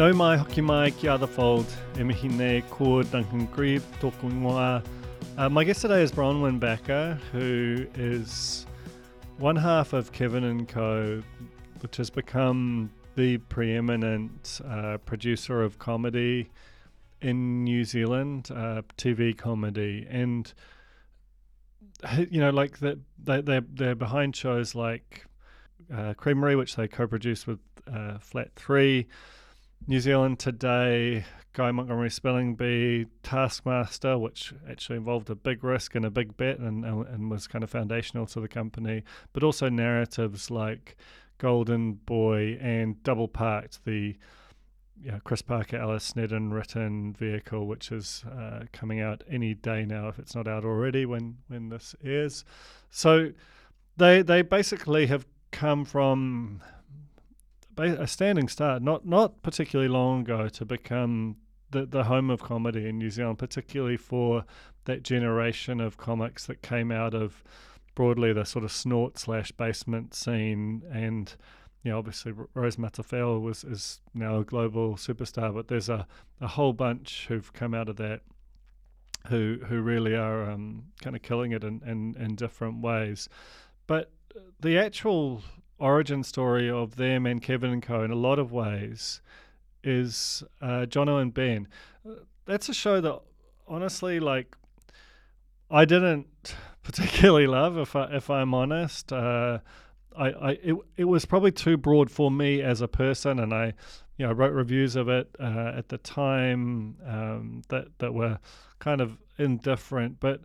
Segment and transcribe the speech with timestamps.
[0.00, 1.66] Nau mai hoki mai ki other fold,
[1.98, 4.82] e mihi nei ko Duncan Greive tōku ingoa.
[5.36, 8.64] Uh, my guest today is Bronwynn Bakker, who is
[9.36, 11.22] one half of Kevin and Co,
[11.80, 16.48] which has become the preeminent uh, producer of comedy
[17.20, 20.50] in New Zealand, uh, TV comedy, and
[22.30, 25.26] you know, like they they're, they're behind shows like
[25.92, 29.06] uh, Creamerie, which they co-produced with uh, Flat Three.
[29.86, 36.04] New Zealand Today, Guy Montgomery Spelling Bee, Taskmaster, which actually involved a big risk and
[36.04, 40.50] a big bet and, and was kind of foundational to the company, but also narratives
[40.50, 40.96] like
[41.38, 44.16] Golden Boy and Double Parked, the
[45.24, 50.18] Chris Parker, Alice Snedden written vehicle, which is uh, coming out any day now if
[50.18, 52.44] it's not out already when, when this airs.
[52.90, 53.30] So
[53.96, 56.62] they they basically have come from
[57.86, 61.36] a standing start, not not particularly long ago, to become
[61.70, 64.44] the the home of comedy in New Zealand, particularly for
[64.84, 67.42] that generation of comics that came out of
[67.94, 71.34] broadly the sort of snort slash basement scene and
[71.82, 76.06] you know, obviously Rose Matafeo was is now a global superstar, but there's a,
[76.40, 78.20] a whole bunch who've come out of that
[79.28, 83.28] who who really are um, kind of killing it in, in, in different ways.
[83.86, 84.12] But
[84.60, 85.42] the actual
[85.80, 88.02] origin story of them and Kevin and Co.
[88.04, 89.20] in a lot of ways
[89.82, 91.66] is uh, Jono and Ben.
[92.46, 93.20] That's a show that
[93.66, 94.56] honestly, like,
[95.70, 96.26] I didn't
[96.82, 99.12] particularly love, if I if I'm honest.
[99.12, 99.58] Uh,
[100.16, 103.74] I, I it, it was probably too broad for me as a person, and I,
[104.16, 108.38] you know, wrote reviews of it uh, at the time um, that that were
[108.80, 110.42] kind of indifferent, but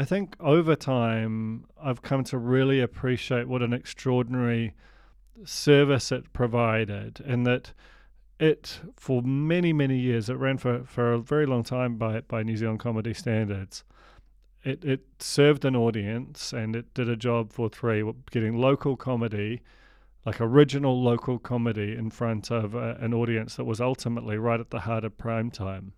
[0.00, 4.74] I think over time, I've come to really appreciate what an extraordinary
[5.44, 7.72] service it provided, and that
[8.38, 12.44] it, for many, many years, it ran for, for a very long time by, by
[12.44, 13.82] New Zealand comedy standards.
[14.62, 19.62] It, it served an audience and it did a job for three, getting local comedy,
[20.24, 24.70] like original local comedy, in front of uh, an audience that was ultimately right at
[24.70, 25.92] the heart of prime time.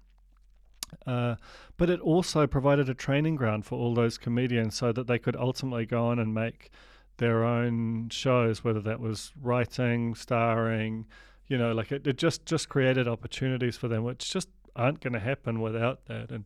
[1.07, 1.37] Uh,
[1.77, 5.37] but it also provided a training ground for all those comedians so that they could
[5.37, 6.71] ultimately go on and make
[7.19, 11.07] their own shows, whether that was writing, starring,
[11.47, 15.13] you know, like it, it just just created opportunities for them, which just aren't going
[15.13, 16.31] to happen without that.
[16.31, 16.45] And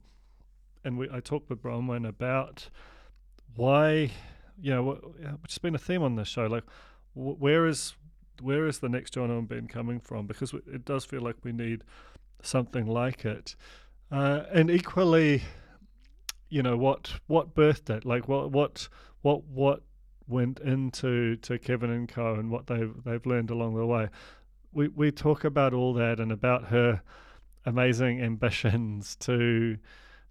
[0.84, 2.68] and we I talked with Bronwynn about
[3.54, 4.10] why,
[4.60, 4.82] you know,
[5.42, 6.64] which has been a theme on this show, like
[7.14, 7.94] where is
[8.40, 10.26] where is the next Jono and Ben coming from?
[10.26, 11.84] Because it does feel like we need
[12.42, 13.54] something like it.
[14.10, 15.42] Uh, and equally,
[16.48, 18.04] you know what what birthed it?
[18.04, 18.88] Like what what
[19.22, 19.82] what what
[20.26, 24.08] went into to Kevin and Co and what they've they've learned along the way.
[24.72, 27.02] We we talk about all that and about her
[27.66, 29.78] amazing ambitions to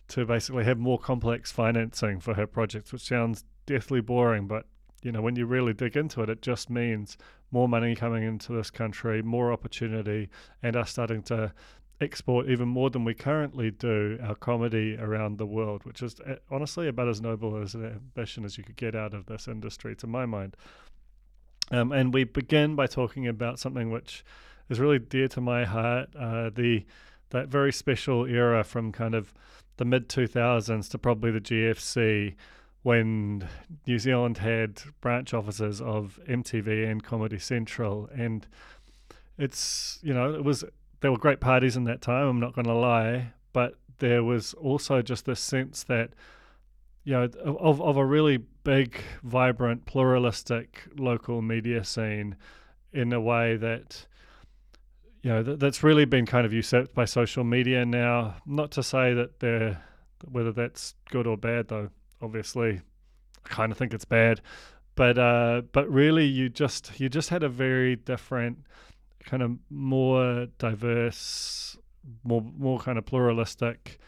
[0.09, 4.66] to basically have more complex financing for her projects, which sounds deathly boring, but
[5.02, 7.17] you know when you really dig into it, it just means
[7.52, 10.29] more money coming into this country, more opportunity,
[10.61, 11.53] and us starting to
[12.01, 16.35] export even more than we currently do our comedy around the world, which is eh,
[16.51, 19.95] honestly about as noble as an ambition as you could get out of this industry,
[19.95, 20.55] to my mind.
[21.72, 24.23] Um, and we begin by talking about something which
[24.69, 26.85] is really dear to my heart uh, the
[27.29, 29.34] that very special era from kind of
[29.78, 32.35] the mid 2000s to probably the GFC
[32.84, 33.47] when
[33.87, 38.45] New Zealand had branch offices of MTV and Comedy Central and
[39.37, 40.63] it's you know it was
[41.03, 42.26] there were great parties in that time.
[42.28, 46.11] I'm not going to lie, but there was also just this sense that
[47.03, 52.38] you know of of a really big, vibrant, pluralistic local media scene
[52.94, 54.08] in a way that
[55.23, 58.35] you know that, that's really been kind of usurped by social media now.
[58.46, 59.84] Not to say that they're
[60.32, 61.90] whether that's good or bad, though.
[62.22, 62.79] Obviously,
[63.46, 64.40] I kind of think it's bad,
[64.96, 68.59] but uh, but really, you just you just had a very different
[69.25, 71.78] kind of more diverse,
[72.23, 73.99] more more kind of pluralistic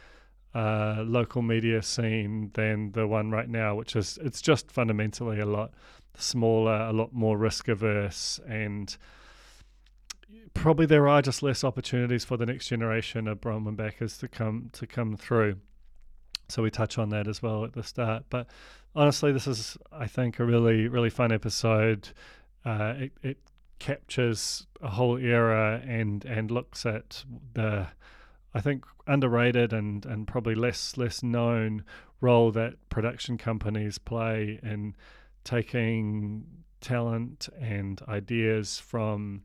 [0.53, 5.45] uh, local media scene than the one right now, which is it's just fundamentally a
[5.45, 5.71] lot
[6.17, 8.97] smaller, a lot more risk averse, and
[10.53, 14.69] probably there are just less opportunities for the next generation of Bronwynn Bakkers to come
[14.73, 15.57] to come through.
[16.47, 18.23] So we touch on that as well at the start.
[18.29, 18.47] But
[18.95, 22.09] honestly, this is I think a really really fun episode.
[22.63, 23.37] Uh, it, it
[23.79, 27.23] captures a whole era and and looks at
[27.53, 27.87] the
[28.53, 31.83] I think underrated and and probably less less known
[32.21, 34.95] role that production companies play in
[35.43, 36.45] taking
[36.81, 39.43] talent and ideas from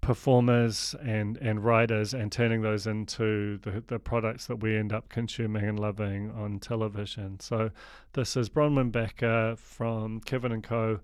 [0.00, 5.08] performers and and writers and turning those into the, the products that we end up
[5.08, 7.38] consuming and loving on television.
[7.40, 7.70] So
[8.14, 11.00] this is Bronwynn Bakker from Kevin and Co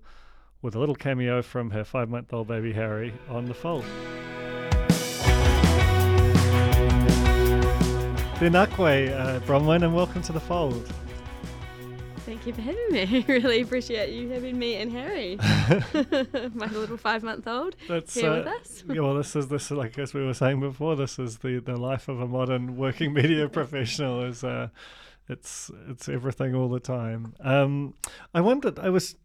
[0.67, 3.85] with a little cameo from her five month old baby Harry on the fold.
[8.35, 10.85] Tēnā uh, Bronwynn, and welcome to the fold.
[12.25, 13.23] Thank you for having me.
[13.29, 15.37] really appreciate you having me and Harry,
[16.53, 18.83] my little five-month-old, That's, here uh, with us.
[18.89, 20.97] yeah, well, this is this like as we were saying before.
[20.97, 24.21] This is the the life of a modern working media professional.
[24.25, 24.67] Is uh,
[25.29, 27.33] it's it's everything all the time.
[27.41, 27.93] Um,
[28.33, 28.79] I wondered.
[28.79, 29.15] I was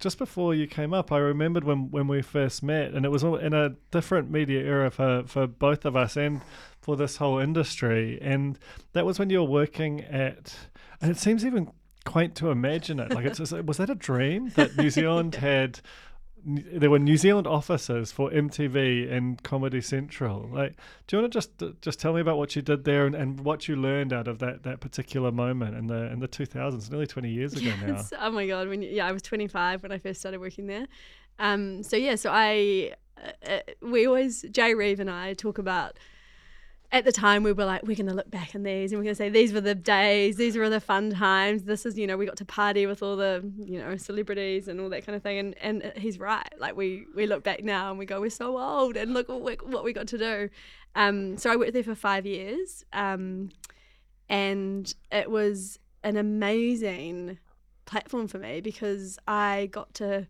[0.00, 1.12] just before you came up.
[1.12, 4.90] I remembered when when we first met, and it was in a different media era
[4.90, 6.40] for for both of us and
[6.80, 8.18] for this whole industry.
[8.20, 8.58] And
[8.92, 10.54] that was when you were working at.
[11.00, 11.70] And it seems even
[12.04, 13.14] quaint to imagine it.
[13.14, 15.80] Like it's was that a dream that New Zealand had
[16.46, 20.48] there were New Zealand offices for MTV and Comedy Central.
[20.52, 20.76] Like,
[21.06, 23.40] do you want to just just tell me about what you did there and, and
[23.40, 26.90] what you learned out of that, that particular moment in the in the two thousands,
[26.90, 28.12] nearly twenty years ago yes.
[28.12, 28.18] now?
[28.20, 28.68] Oh my god!
[28.68, 30.86] When yeah, I was twenty five when I first started working there.
[31.38, 32.92] Um, so yeah, so I
[33.22, 35.98] uh, uh we always Jay Reeve and I talk about
[36.94, 39.02] at the time we were like, we're going to look back on these and we're
[39.02, 41.64] going to say, these were the days, these were the fun times.
[41.64, 44.80] This is, you know, we got to party with all the, you know, celebrities and
[44.80, 45.38] all that kind of thing.
[45.38, 46.48] And, and he's right.
[46.56, 49.42] Like we, we look back now and we go, we're so old and look what
[49.42, 50.48] we, what we got to do.
[50.94, 52.84] Um, so I worked there for five years.
[52.92, 53.50] Um,
[54.28, 57.40] and it was an amazing
[57.86, 60.28] platform for me because I got to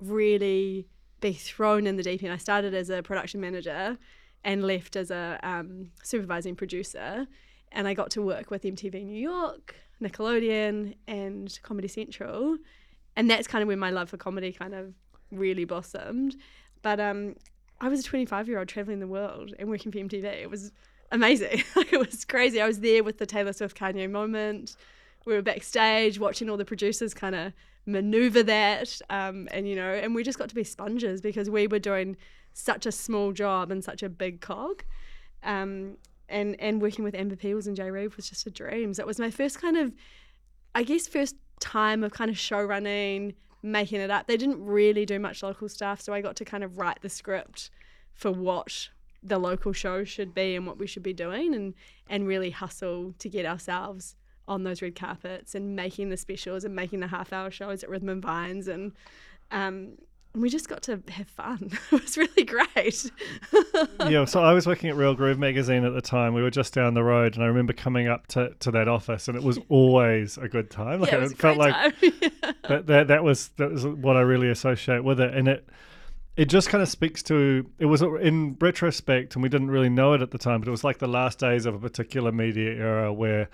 [0.00, 0.88] really
[1.20, 2.32] be thrown in the deep end.
[2.32, 3.98] I started as a production manager
[4.44, 7.26] and left as a um, supervising producer.
[7.70, 12.58] And I got to work with MTV New York, Nickelodeon, and Comedy Central.
[13.16, 14.94] And that's kind of when my love for comedy kind of
[15.30, 16.36] really blossomed.
[16.82, 17.36] But um,
[17.80, 20.24] I was a 25 year old traveling the world and working for MTV.
[20.24, 20.72] It was
[21.10, 21.62] amazing.
[21.76, 22.60] it was crazy.
[22.60, 24.76] I was there with the Taylor Swift Kanye moment.
[25.24, 27.52] We were backstage watching all the producers kind of
[27.86, 29.00] maneuver that.
[29.08, 32.16] Um, and, you know, and we just got to be sponges because we were doing
[32.52, 34.84] such a small job and such a big cog.
[35.42, 35.96] Um,
[36.28, 38.94] and and working with Amber Peebles and Jay Reeve was just a dream.
[38.94, 39.92] So it was my first kind of,
[40.74, 44.26] I guess, first time of kind of show running, making it up.
[44.26, 47.08] They didn't really do much local stuff, so I got to kind of write the
[47.08, 47.70] script
[48.14, 48.88] for what
[49.22, 51.74] the local show should be and what we should be doing, and
[52.08, 54.16] and really hustle to get ourselves
[54.48, 57.88] on those red carpets and making the specials and making the half hour shows at
[57.88, 58.92] Rhythm and Vines and
[59.52, 59.92] um,
[60.34, 61.70] we just got to have fun.
[61.92, 63.10] it was really great.
[64.08, 66.32] yeah, so I was working at Real Groove magazine at the time.
[66.34, 69.28] We were just down the road, and I remember coming up to, to that office,
[69.28, 71.00] and it was always a good time.
[71.00, 72.52] Like yeah, it, it felt like yeah.
[72.68, 75.68] that, that that was that was what I really associate with it, and it
[76.36, 80.14] it just kind of speaks to it was in retrospect, and we didn't really know
[80.14, 82.70] it at the time, but it was like the last days of a particular media
[82.70, 83.50] era where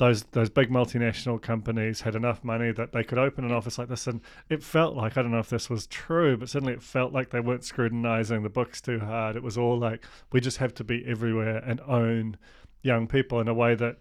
[0.00, 3.88] those those big multinational companies had enough money that they could open an office like
[3.88, 4.06] this.
[4.06, 7.12] And it felt like I don't know if this was true but certainly it felt
[7.12, 9.36] like they weren't scrutinizing the books too hard.
[9.36, 12.38] It was all like we just have to be everywhere and own
[12.82, 13.98] young people in a way that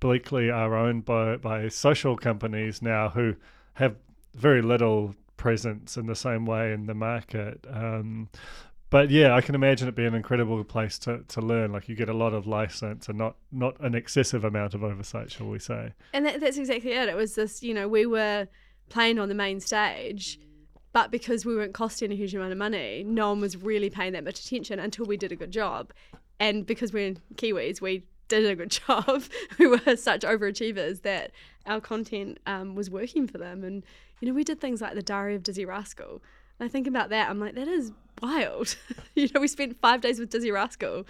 [0.00, 3.34] bleakly are owned by by social companies now who
[3.74, 3.96] have
[4.34, 7.66] very little presence in the same way in the market.
[7.70, 8.30] Um,
[8.94, 11.72] but yeah, I can imagine it being an incredible place to, to learn.
[11.72, 15.32] Like you get a lot of license and not not an excessive amount of oversight,
[15.32, 15.94] shall we say?
[16.12, 17.08] And that, that's exactly it.
[17.08, 18.46] It was this, you know, we were
[18.90, 20.38] playing on the main stage,
[20.92, 24.12] but because we weren't costing a huge amount of money, no one was really paying
[24.12, 25.92] that much attention until we did a good job.
[26.38, 29.24] And because we're Kiwis, we did a good job.
[29.58, 31.32] we were such overachievers that
[31.66, 33.64] our content um, was working for them.
[33.64, 33.84] And,
[34.20, 36.22] you know, we did things like the Diary of Dizzee Rascal.
[36.58, 37.92] And I think about that, I'm like, that is
[38.22, 38.76] wild.
[39.14, 41.06] you know, we spent five days with Dizzee Rascal.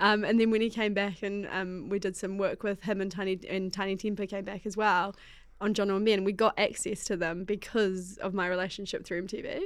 [0.00, 3.00] Um, and then when he came back and um, we did some work with him
[3.00, 5.14] and Tiny and Tinie Tempah came back as well
[5.60, 9.62] on Jono and Ben, we got access to them because of my relationship through MTV.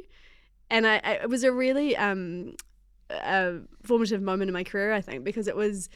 [0.70, 2.54] And I, I it was a really um,
[3.10, 5.88] a formative moment in my career, I think, because it was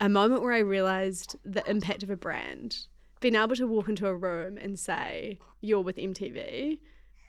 [0.00, 2.86] a moment where I realized the impact of a brand.
[3.20, 6.78] Being able to walk into a room and say, You're with MTV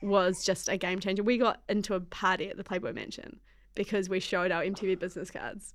[0.02, 1.22] was just a game changer.
[1.22, 3.40] We got into a party at the Playboy Mansion
[3.74, 5.74] because we showed our MTV business cards.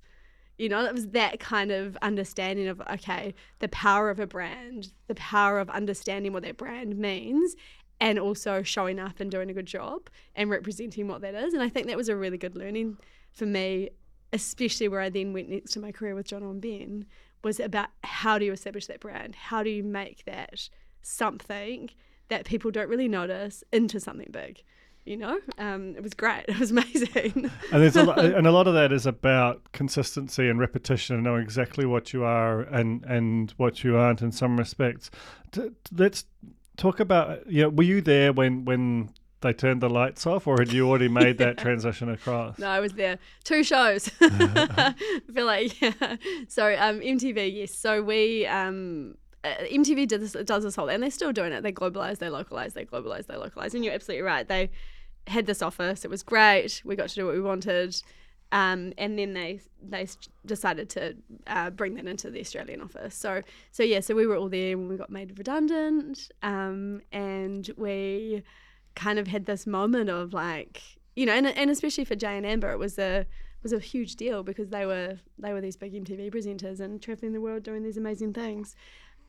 [0.58, 4.92] You know, it was that kind of understanding of, okay, the power of a brand,
[5.08, 7.56] the power of understanding what that brand means,
[8.00, 11.54] and also showing up and doing a good job and representing what that is.
[11.54, 12.98] And I think that was a really good learning
[13.32, 13.90] for me,
[14.32, 17.06] especially where I then went next to my career with Jono and Ben,
[17.42, 19.34] was about how do you establish that brand?
[19.34, 20.68] How do you make that
[21.00, 21.90] something
[22.28, 24.62] that people don't really notice into something big?
[25.04, 26.44] You know, um, it was great.
[26.48, 27.50] It was amazing.
[27.72, 31.24] and there's a lot, and a lot of that is about consistency and repetition, and
[31.24, 35.10] knowing exactly what you are and and what you aren't in some respects.
[35.90, 36.24] Let's
[36.76, 37.50] talk about.
[37.50, 39.10] Yeah, were you there when when
[39.40, 42.58] they turned the lights off, or had you already made that transition across?
[42.58, 43.18] No, I was there.
[43.42, 44.08] Two shows.
[44.20, 44.94] I
[45.34, 46.16] feel like yeah.
[46.46, 47.74] So um, MTV, yes.
[47.74, 51.62] So we um, uh, MTV did this, does this whole, and they're still doing it.
[51.62, 53.74] They globalize, they localize, they globalize, they localize.
[53.74, 54.46] And you're absolutely right.
[54.46, 54.70] They
[55.26, 56.04] had this office.
[56.04, 56.82] It was great.
[56.84, 58.00] We got to do what we wanted.
[58.52, 60.06] Um, and then they they
[60.44, 63.14] decided to uh, bring that into the Australian office.
[63.14, 67.70] So so yeah, so we were all there when we got made redundant, um, and
[67.78, 68.42] we
[68.94, 70.82] kind of had this moment of like
[71.16, 73.26] you know, and, and especially for Jay and Amber, it was a
[73.62, 77.32] was a huge deal because they were they were these big MTV presenters and traveling
[77.32, 78.74] the world doing these amazing things.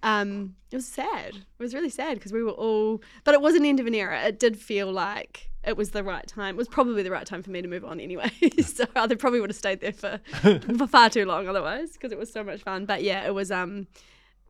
[0.04, 1.36] Um, it was sad.
[1.36, 3.96] It was really sad because we were all, but it was an end of an
[3.96, 4.22] era.
[4.24, 6.56] It did feel like it was the right time.
[6.56, 8.32] It was probably the right time for me to move on anyway.
[8.64, 10.20] so I probably would have stayed there for
[10.78, 12.86] for far too long otherwise because it was so much fun.
[12.86, 13.88] But yeah, it was um,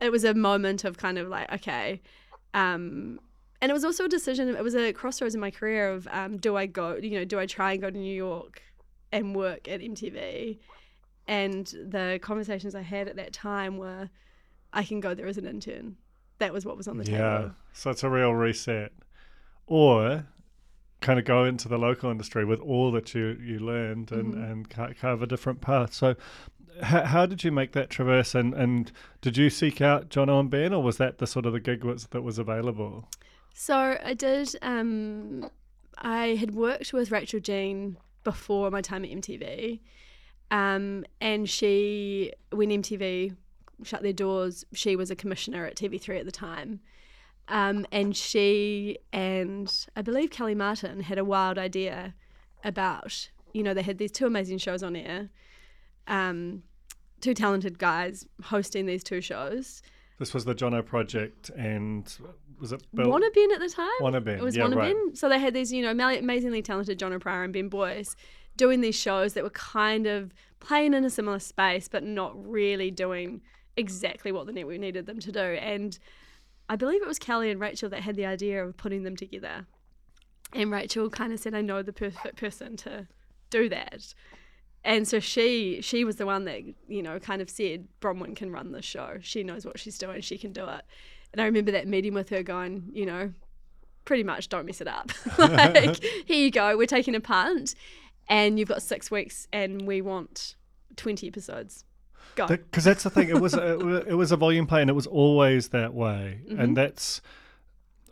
[0.00, 2.02] it was a moment of kind of like okay,
[2.52, 3.20] um,
[3.62, 4.48] and it was also a decision.
[4.48, 7.38] It was a crossroads in my career of um, do I go, you know, do
[7.38, 8.62] I try and go to New York
[9.12, 10.58] and work at MTV?
[11.26, 14.10] And the conversations I had at that time were,
[14.74, 15.96] I can go there as an intern.
[16.38, 17.18] That was what was on the yeah.
[17.18, 17.44] table.
[17.44, 18.92] Yeah, so it's a real reset,
[19.66, 20.26] or
[21.00, 24.42] kind of go into the local industry with all that you you learned and mm-hmm.
[24.42, 25.94] and carve a different path.
[25.94, 26.16] So
[26.82, 28.90] how, how did you make that traverse and, and
[29.20, 31.84] did you seek out Jono and Ben or was that the sort of the gig
[31.84, 33.08] was, that was available?
[33.54, 34.54] So I did.
[34.62, 35.48] Um,
[35.98, 39.80] I had worked with Rachel Jean before my time at MTV,
[40.50, 43.36] um, and she, when MTV
[43.82, 46.80] shut their doors, she was a commissioner at TV3 at the time.
[47.48, 52.14] Um, and she and I believe Kelly Martin had a wild idea
[52.64, 55.28] about, you know, they had these two amazing shows on air,
[56.06, 56.62] um,
[57.20, 59.82] two talented guys hosting these two shows.
[60.18, 62.10] This was the Jono Project and
[62.58, 63.10] was it Bill?
[63.10, 63.88] Wanna Ben at the time?
[64.00, 64.38] Wanna Ben.
[64.38, 64.94] It was yeah, Wanna right.
[64.94, 65.14] Ben.
[65.14, 68.16] So they had these, you know, amazingly talented Jono Pryor and Ben Boyce
[68.56, 72.90] doing these shows that were kind of playing in a similar space, but not really
[72.90, 73.42] doing
[73.76, 75.40] exactly what the network needed them to do.
[75.40, 75.98] And
[76.68, 79.66] I believe it was Kelly and Rachel that had the idea of putting them together.
[80.52, 83.08] And Rachel kind of said, I know the perfect person to
[83.50, 84.14] do that.
[84.84, 88.52] And so she she was the one that, you know, kind of said, Bronwynn can
[88.52, 89.16] run this show.
[89.20, 90.82] She knows what she's doing, she can do it.
[91.32, 93.32] And I remember that meeting with her going, you know,
[94.04, 95.10] pretty much don't mess it up.
[95.38, 97.74] like, here you go, we're taking a punt
[98.28, 100.54] and you've got six weeks and we want
[100.96, 101.84] 20 episodes.
[102.34, 103.28] Because that's the thing.
[103.28, 106.40] It was a, it was a volume play and it was always that way.
[106.44, 106.60] Mm-hmm.
[106.60, 107.20] And that's,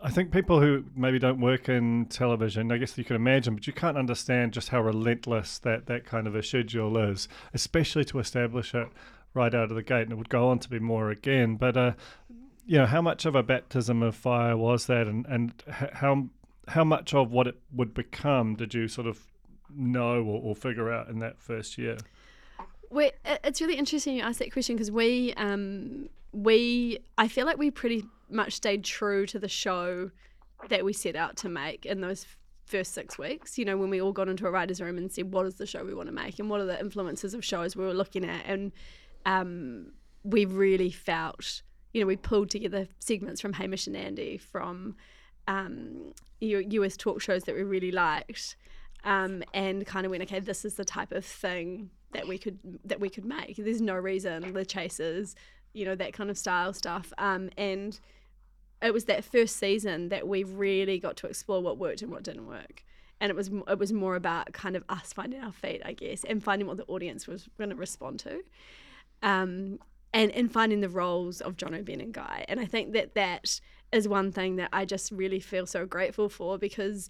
[0.02, 3.66] I think people who maybe don't work in television, I guess you can imagine, but
[3.66, 8.18] you can't understand just how relentless that, that kind of a schedule is, especially to
[8.18, 8.88] establish it
[9.34, 10.02] right out of the gate.
[10.02, 11.56] And it would go on to be more again.
[11.56, 11.92] But uh,
[12.66, 15.52] you know, how much of a baptism of fire was that, and and
[15.94, 16.28] how
[16.68, 19.26] how much of what it would become did you sort of
[19.74, 21.98] know or, or figure out in that first year?
[23.24, 27.70] It's really interesting you ask that question because we um, we I feel like we
[27.70, 30.10] pretty much stayed true to the show
[30.68, 32.26] that we set out to make in those
[32.66, 33.58] first six weeks.
[33.58, 35.66] You know, when we all got into a writer's room and said, what is the
[35.66, 38.24] show we want to make and what are the influences of shows we were looking
[38.24, 38.44] at.
[38.46, 38.72] And
[39.26, 39.92] um,
[40.24, 44.96] we really felt you know, we pulled together segments from Hamish and Andy, from
[45.46, 48.56] um, US talk shows that we really liked,
[49.04, 52.58] um, and kind of went, okay, this is the type of thing that we could
[52.84, 53.56] that we could make.
[53.56, 55.34] There's no reason the chasers,
[55.72, 57.12] you know, that kind of style stuff.
[57.18, 57.98] Um, and
[58.82, 62.22] it was that first season that we really got to explore what worked and what
[62.22, 62.84] didn't work.
[63.20, 66.24] And it was it was more about kind of us finding our feet, I guess,
[66.24, 68.42] and finding what the audience was going to respond to,
[69.22, 69.78] um,
[70.12, 72.44] and and finding the roles of Jono Ben, and Guy.
[72.48, 73.60] And I think that that
[73.92, 77.08] is one thing that I just really feel so grateful for because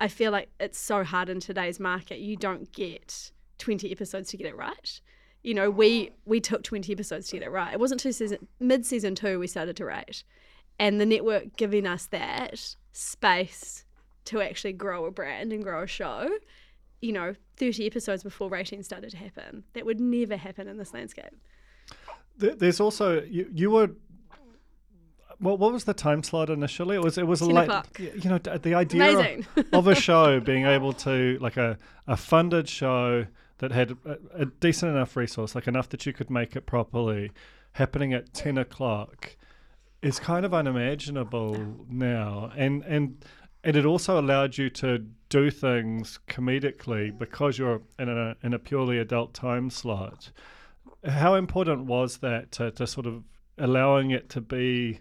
[0.00, 2.18] I feel like it's so hard in today's market.
[2.18, 5.00] You don't get 20 episodes to get it right.
[5.42, 7.72] You know, we we took 20 episodes to get it right.
[7.72, 10.24] It wasn't two season mid season two we started to rate,
[10.78, 13.84] and the network giving us that space
[14.26, 16.30] to actually grow a brand and grow a show.
[17.02, 19.64] You know, 30 episodes before ratings started to happen.
[19.74, 21.36] That would never happen in this landscape.
[22.38, 23.90] There's also you, you were
[25.38, 26.96] what what was the time slot initially?
[26.96, 27.64] It was it was 10 late.
[27.64, 27.98] o'clock.
[27.98, 32.68] You know the idea of, of a show being able to like a a funded
[32.68, 33.26] show
[33.58, 37.30] that had a, a decent enough resource, like enough that you could make it properly,
[37.72, 39.36] happening at ten o'clock,
[40.02, 43.24] is kind of unimaginable now, and and
[43.62, 48.58] and it also allowed you to do things comedically because you're in a in a
[48.58, 50.30] purely adult time slot.
[51.06, 53.24] How important was that to, to sort of
[53.58, 55.00] allowing it to be,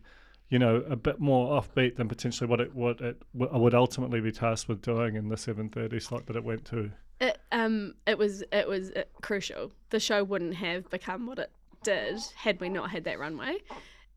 [0.49, 4.21] you know, a bit more offbeat than potentially what it what it w- would ultimately
[4.21, 6.91] be tasked with doing in the seven thirty slot that it went to?
[7.21, 9.71] It um it was it was uh, crucial.
[9.89, 11.51] The show wouldn't have become what it
[11.83, 13.57] did had we not had that runway.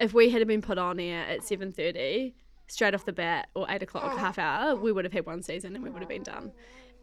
[0.00, 2.34] If we had been put on air at seven thirty
[2.68, 5.74] straight off the bat or eight o'clock half hour, we would have had one season
[5.74, 6.52] and we would have been done.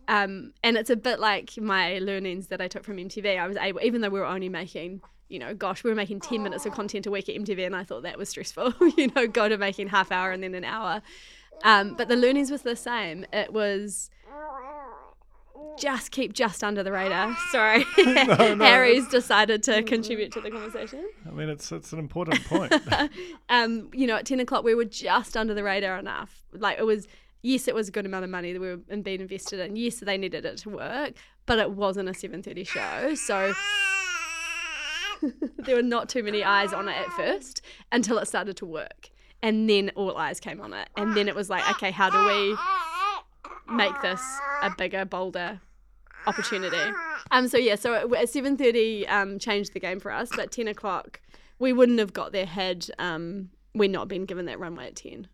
[0.08, 3.40] Um, and it's a bit like my learnings that I took from MTV.
[3.40, 6.20] I was able, even though we were only making, you know, gosh, we were making
[6.20, 9.12] 10 minutes of content a week at MTV, and I thought that was stressful, you
[9.16, 11.02] know, go to making half hour and then an hour.
[11.64, 13.26] Um, but the learnings was the same.
[13.32, 14.10] It was
[15.78, 17.36] just keep just under the radar.
[17.52, 21.08] Sorry, Harry's decided to contribute to the conversation.
[21.28, 22.74] I mean, it's it's an important point.
[23.50, 26.44] um, you know, at 10 o'clock, we were just under the radar enough.
[26.54, 27.08] Like, it was,
[27.42, 29.76] yes, it was a good amount of money that we were being invested in.
[29.76, 31.14] Yes, they needed it to work,
[31.46, 33.16] but it wasn't a 7.30 show.
[33.16, 33.54] So
[35.60, 37.62] there were not too many eyes on it at first
[37.92, 39.10] until it started to work.
[39.42, 40.88] And then all eyes came on it.
[40.96, 42.56] And then it was like, okay, how do we
[43.70, 44.22] make this
[44.62, 45.60] a bigger, bolder
[46.26, 46.78] opportunity?
[47.32, 50.30] Um, so yeah, so at seven thirty, um, changed the game for us.
[50.36, 51.22] But ten o'clock,
[51.60, 55.28] we wouldn't have got there had um we not been given that runway at ten.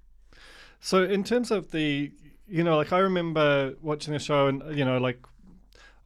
[0.79, 2.11] So in terms of the,
[2.47, 5.19] you know, like I remember watching the show and you know, like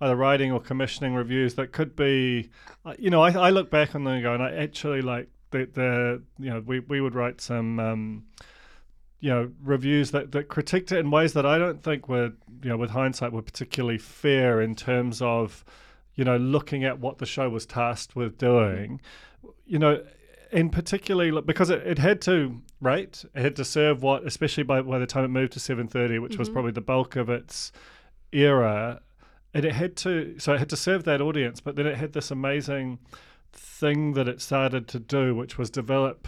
[0.02, 2.50] either writing or commissioning reviews that could be,
[2.86, 5.30] uh, you know, I, I look back on them and go, and I actually like
[5.52, 7.80] the the you know we we would write some.
[7.80, 8.24] Um,
[9.24, 12.70] you know, reviews that, that critiqued it in ways that I don't think were, you
[12.70, 15.64] know, with hindsight, were particularly fair in terms of,
[16.16, 19.00] you know, looking at what the show was tasked with doing.
[19.66, 20.04] You know,
[20.52, 24.82] in particularly because it, it had to rate, it had to serve what, especially by
[24.82, 26.56] by the time it moved to seven thirty, which was mm-hmm.
[26.56, 27.72] probably the bulk of its
[28.34, 29.00] era.
[29.54, 32.12] And it had to, so it had to serve that audience, but then it had
[32.12, 33.00] this amazing
[33.54, 36.28] thing that it started to do, which was develop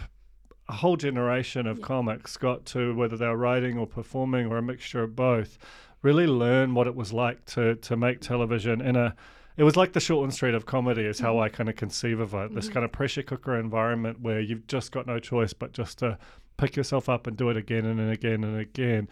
[0.68, 4.62] a whole generation of comics got to whether they were writing or performing or a
[4.62, 5.58] mixture of both
[6.02, 9.14] really learn what it was like to to make television in a
[9.56, 12.34] it was like the Shortland Street of comedy is how I kind of conceive of
[12.34, 12.54] it.
[12.54, 16.18] This kind of pressure cooker environment where you've just got no choice but just to
[16.58, 19.08] pick yourself up and do it again and again and again.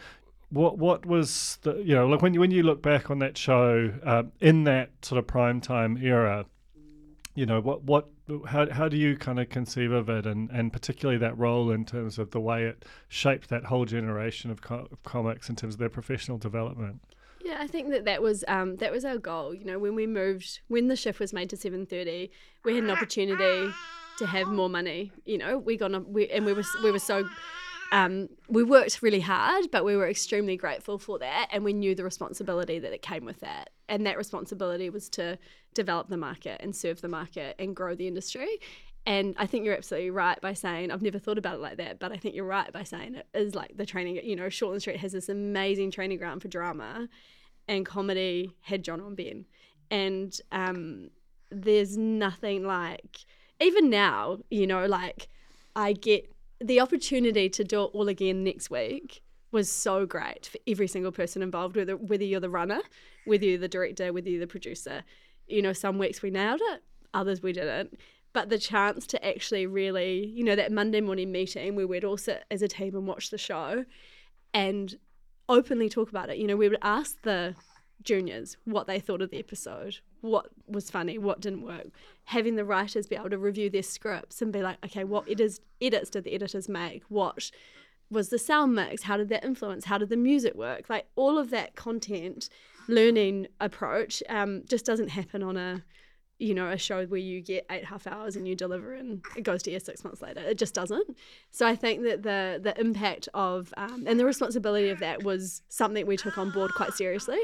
[0.50, 3.38] What what was the you know like when you when you look back on that
[3.38, 6.44] show uh, in that sort of prime time era
[7.34, 8.08] you know what what
[8.48, 11.84] how how do you kind of conceive of it and and particularly that role in
[11.84, 15.74] terms of the way it shaped that whole generation of, co- of comics in terms
[15.74, 17.00] of their professional development
[17.44, 19.54] Yeah, I think that that was um, that was our goal.
[19.54, 22.30] You know, when we moved, when the shift was made to seven thirty,
[22.64, 23.70] we had an opportunity
[24.16, 25.12] to have more money.
[25.26, 27.28] You know, we got a, we, and we were we were so.
[27.92, 31.94] Um, we worked really hard, but we were extremely grateful for that, and we knew
[31.94, 33.70] the responsibility that it came with that.
[33.88, 35.38] And that responsibility was to
[35.74, 38.58] develop the market and serve the market and grow the industry.
[39.06, 41.98] And I think you're absolutely right by saying I've never thought about it like that,
[41.98, 44.20] but I think you're right by saying it is like the training.
[44.24, 47.08] You know, Shortland Street has this amazing training ground for drama,
[47.68, 49.44] and comedy had John on Ben,
[49.90, 51.10] and um,
[51.50, 53.18] there's nothing like
[53.60, 54.38] even now.
[54.48, 55.28] You know, like
[55.76, 59.22] I get the opportunity to do it all again next week
[59.54, 62.80] was so great for every single person involved, whether whether you're the runner,
[63.24, 65.04] whether you're the director, whether you're the producer.
[65.46, 66.82] You know, some weeks we nailed it,
[67.14, 67.98] others we didn't.
[68.34, 72.16] But the chance to actually really, you know, that Monday morning meeting where we'd all
[72.16, 73.84] sit as a team and watch the show
[74.52, 74.98] and
[75.48, 76.38] openly talk about it.
[76.38, 77.54] You know, we would ask the
[78.02, 81.86] juniors what they thought of the episode, what was funny, what didn't work.
[82.24, 85.60] Having the writers be able to review their scripts and be like, okay, what editors,
[85.80, 87.04] edits did the editors make?
[87.08, 87.52] What
[88.10, 89.02] was the sound mix?
[89.02, 89.86] How did that influence?
[89.86, 90.88] How did the music work?
[90.88, 92.48] Like all of that content
[92.88, 95.82] learning approach um, just doesn't happen on a
[96.38, 99.42] you know a show where you get eight half hours and you deliver and it
[99.42, 101.16] goes to air six months later it just doesn't
[101.52, 105.62] so i think that the the impact of um, and the responsibility of that was
[105.68, 107.40] something we took on board quite seriously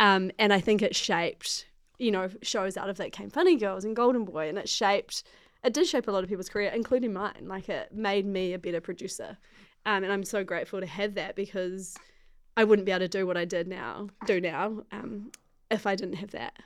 [0.00, 1.66] um, and i think it shaped
[1.98, 5.22] you know shows out of that came funny girls and golden boy and it shaped
[5.62, 8.58] it did shape a lot of people's career including mine like it made me a
[8.58, 9.38] better producer
[9.86, 11.96] um, and i'm so grateful to have that because
[12.56, 15.32] I wouldn't be able to do what I did now, do now, um,
[15.70, 16.58] if I didn't have that.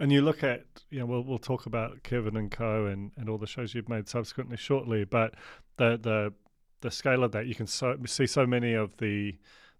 [0.00, 2.86] And you look at, you know, we'll, we'll talk about Kevin and Co.
[2.86, 5.34] and, and all the shows you've made subsequently shortly, but
[5.76, 6.32] the the
[6.80, 9.36] the scale of that, you can so, see so many of the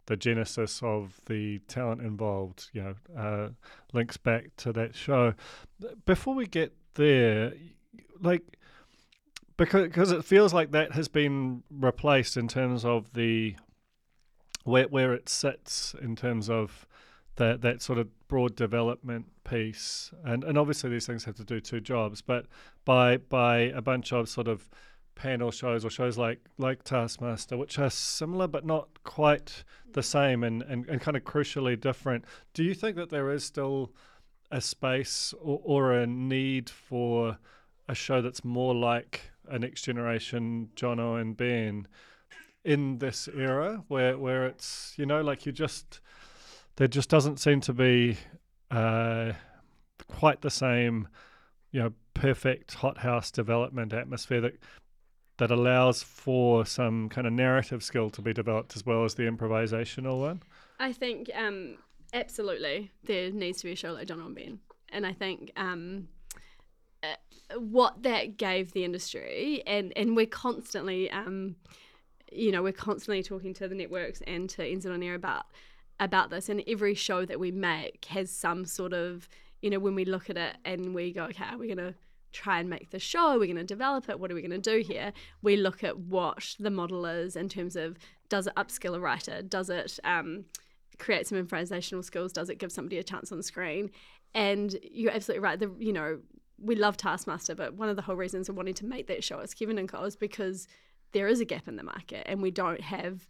[0.07, 3.49] the genesis of the talent involved, you know, uh,
[3.93, 5.35] links back to that show.
[6.05, 7.55] Before we get there,
[8.21, 8.59] like,
[9.61, 13.55] because because it feels like that has been replaced in terms of the
[14.65, 16.87] where where it sits in terms of
[17.37, 21.61] that that sort of broad development piece, and and obviously these things have to do
[21.61, 22.47] two jobs, but
[22.87, 24.71] by by a bunch of sort of
[25.15, 30.43] panel shows or shows like like Taskmaster, which are similar but not quite the same
[30.43, 32.25] and, and, and kind of crucially different.
[32.55, 33.93] Do you think that there is still
[34.51, 37.37] a space or, or a need for
[37.91, 41.87] a show that's more like a next generation Jono and Ben
[42.65, 46.01] in this era where where it's you know like you just
[46.77, 48.17] there just doesn't seem to be
[48.71, 49.33] uh,
[50.09, 51.09] quite the same
[51.73, 54.59] you know perfect hothouse development atmosphere that
[55.39, 59.23] that allows for some kind of narrative skill to be developed as well as the
[59.23, 60.43] improvisational one.
[60.79, 61.79] I think um,
[62.13, 64.59] absolutely there needs to be a show like Jono and Ben,
[64.91, 65.51] and I think.
[65.57, 66.09] Um,
[67.59, 71.57] what that gave the industry, and, and we're constantly um,
[72.33, 75.47] you know, we're constantly talking to the networks and to NZ On Air about
[75.99, 79.29] about this, and every show that we make has some sort of,
[79.61, 81.95] you know, when we look at it and we go, okay, we're to
[82.33, 83.33] try and make the show?
[83.33, 84.19] We're we going to develop it?
[84.19, 85.13] What are we going to do here?
[85.43, 87.99] We look at what the model is in terms of
[88.31, 89.43] does it upskill a writer?
[89.43, 90.45] Does it um,
[90.99, 92.33] create some improvisational skills?
[92.33, 93.91] Does it give somebody a chance on screen?
[94.33, 95.59] And you're absolutely right.
[95.59, 96.21] The you know
[96.61, 99.39] we love Taskmaster, but one of the whole reasons of wanting to make that show
[99.39, 100.69] as Kevin and Co is because
[101.13, 103.27] there is a gap in the market and we don't have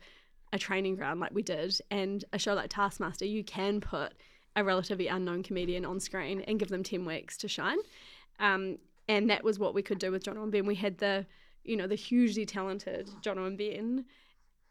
[0.53, 1.79] a training ground like we did.
[1.91, 4.13] And a show like Taskmaster, you can put
[4.57, 7.79] a relatively unknown comedian on screen and give them 10 weeks to shine.
[8.41, 10.67] Um, and that was what we could do with Jono and Ben.
[10.67, 11.27] We had the,
[11.65, 14.05] you know, the hugely talented Jono and Ben,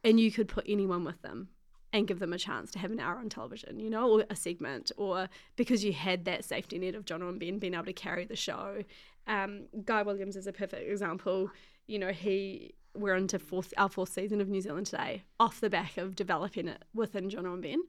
[0.04, 1.50] and you could put anyone with them
[1.91, 4.36] and give them a chance to have an hour on television, you know, or a
[4.36, 7.93] segment, or because you had that safety net of Jono and Ben being able to
[7.93, 8.84] carry the show.
[9.28, 11.49] Um, Guy Williams is a perfect example.
[11.88, 15.69] You know, he we're into fourth, our fourth season of New Zealand Today off the
[15.69, 17.82] back of developing it within Jono and Ben.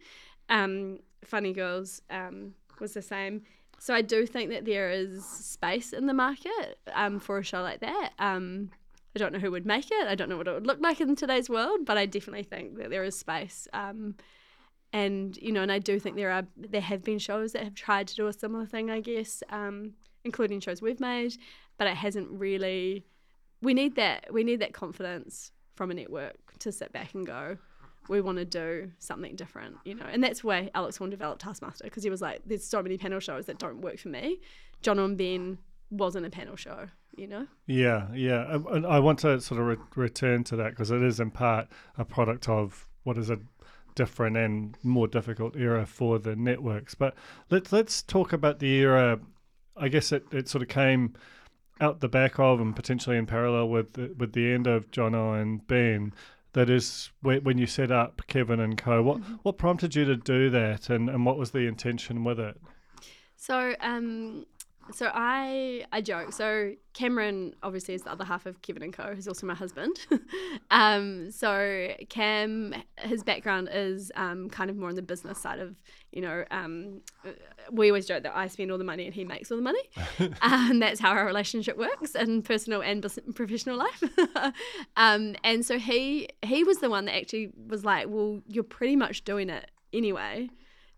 [0.48, 3.42] Um, Funny Girls um, was the same.
[3.78, 7.62] So I do think that there is space in the market um, for a show
[7.62, 8.10] like that.
[9.14, 10.06] I don't know who would make it.
[10.06, 12.76] I don't know what it would look like in today's world, but I definitely think
[12.78, 13.66] that there is space.
[13.72, 14.14] Um,
[14.92, 17.74] and you know, and I do think there are there have been shows that have
[17.74, 18.90] tried to do a similar thing.
[18.90, 19.94] I guess, um,
[20.24, 21.36] including shows we've made,
[21.78, 23.04] but it hasn't really
[23.62, 27.56] we need that we need that confidence from a network to sit back and go
[28.08, 31.84] we want to do something different you know and that's why alex horne developed taskmaster
[31.84, 34.40] because he was like there's so many panel shows that don't work for me
[34.82, 35.58] jono and ben
[35.90, 36.88] wasn't a panel show
[37.20, 40.90] you know yeah yeah and i want to sort of re- return to that because
[40.90, 43.38] it is in part a product of what is a
[43.94, 47.14] different and more difficult era for the networks but
[47.50, 49.20] let's let's talk about the era
[49.76, 51.14] i guess it, it sort of came
[51.80, 55.40] out the back of and potentially in parallel with the, with the end of Jono
[55.40, 56.12] and Ben.
[56.52, 59.02] That is when you set up Kevin and Co.
[59.02, 59.34] What mm-hmm.
[59.42, 62.60] what prompted you to do that, and, and what was the intention with it?
[63.36, 64.46] So um,
[64.92, 66.32] so I I joke.
[66.32, 70.06] So Cameron obviously is the other half of Kevin and Co, who's also my husband.
[70.70, 75.76] um, so Cam, his background is um, kind of more on the business side of
[76.12, 76.44] you know.
[76.50, 77.00] Um,
[77.70, 79.82] we always joke that I spend all the money and he makes all the money,
[80.42, 84.02] and that's how our relationship works in personal and professional life.
[84.96, 88.96] Um, and so he he was the one that actually was like, well, you're pretty
[88.96, 90.50] much doing it anyway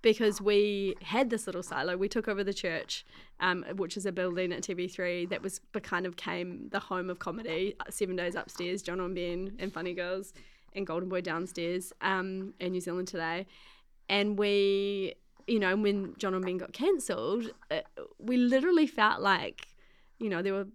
[0.02, 1.96] because we had this little silo.
[1.96, 3.06] We took over the church,
[3.40, 7.18] um, which is a building at TV3 that was kind of came the home of
[7.18, 7.74] comedy.
[7.80, 10.34] Uh, seven Days upstairs, Jono and Ben and Funny Girls
[10.74, 13.46] and Golden Boy downstairs, um, and New Zealand Today,
[14.08, 15.14] and we
[15.46, 17.50] you know, when Jono and Ben got cancelled,
[18.18, 19.66] we literally felt like,
[20.18, 20.68] you know, there were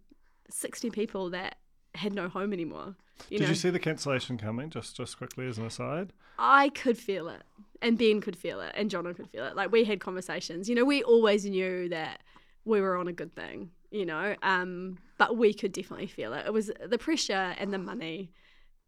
[0.50, 1.58] 60 people that
[1.96, 2.96] had no home anymore.
[3.30, 3.50] You Did know?
[3.50, 4.70] you see the cancellation coming?
[4.70, 6.14] Just just quickly as an aside.
[6.38, 7.42] I could feel it,
[7.82, 9.56] and Ben could feel it, and Jono could feel it.
[9.56, 10.70] Like we had conversations.
[10.70, 12.22] You know, we always knew that
[12.66, 13.72] we were on a good thing.
[13.92, 16.46] You know, um, but we could definitely feel it.
[16.46, 18.32] It was the pressure and the money,